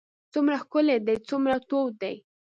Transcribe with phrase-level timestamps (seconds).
[0.33, 2.15] څومره ښکلی دی څومره تود دی.